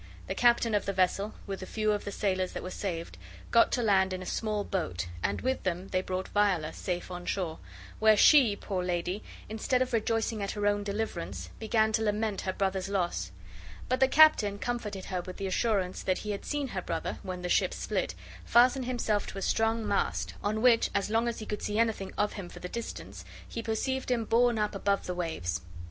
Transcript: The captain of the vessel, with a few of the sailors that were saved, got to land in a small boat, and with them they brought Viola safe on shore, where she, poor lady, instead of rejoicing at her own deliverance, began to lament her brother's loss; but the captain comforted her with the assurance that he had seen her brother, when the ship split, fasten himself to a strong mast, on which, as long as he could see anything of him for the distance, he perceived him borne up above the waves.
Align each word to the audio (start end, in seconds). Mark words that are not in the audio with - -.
The 0.25 0.33
captain 0.33 0.73
of 0.73 0.87
the 0.87 0.93
vessel, 0.93 1.35
with 1.45 1.61
a 1.61 1.67
few 1.67 1.91
of 1.91 2.05
the 2.05 2.11
sailors 2.11 2.53
that 2.53 2.63
were 2.63 2.71
saved, 2.71 3.19
got 3.51 3.71
to 3.73 3.83
land 3.83 4.13
in 4.13 4.23
a 4.23 4.25
small 4.25 4.63
boat, 4.63 5.05
and 5.21 5.41
with 5.41 5.61
them 5.61 5.89
they 5.89 6.01
brought 6.01 6.29
Viola 6.29 6.73
safe 6.73 7.11
on 7.11 7.27
shore, 7.27 7.59
where 7.99 8.17
she, 8.17 8.55
poor 8.55 8.83
lady, 8.83 9.21
instead 9.47 9.79
of 9.79 9.93
rejoicing 9.93 10.41
at 10.41 10.53
her 10.53 10.65
own 10.65 10.83
deliverance, 10.83 11.51
began 11.59 11.91
to 11.91 12.01
lament 12.01 12.41
her 12.41 12.51
brother's 12.53 12.89
loss; 12.89 13.31
but 13.89 13.99
the 13.99 14.07
captain 14.07 14.57
comforted 14.57 15.05
her 15.05 15.21
with 15.21 15.37
the 15.37 15.45
assurance 15.45 16.01
that 16.01 16.17
he 16.25 16.31
had 16.31 16.45
seen 16.45 16.69
her 16.69 16.81
brother, 16.81 17.19
when 17.21 17.43
the 17.43 17.47
ship 17.47 17.71
split, 17.71 18.15
fasten 18.43 18.81
himself 18.81 19.27
to 19.27 19.37
a 19.37 19.41
strong 19.43 19.87
mast, 19.87 20.33
on 20.43 20.63
which, 20.63 20.89
as 20.95 21.11
long 21.11 21.27
as 21.27 21.37
he 21.37 21.45
could 21.45 21.61
see 21.61 21.77
anything 21.77 22.11
of 22.17 22.33
him 22.33 22.49
for 22.49 22.57
the 22.59 22.67
distance, 22.67 23.23
he 23.47 23.61
perceived 23.61 24.09
him 24.09 24.25
borne 24.25 24.57
up 24.57 24.73
above 24.73 25.05
the 25.05 25.13
waves. 25.13 25.61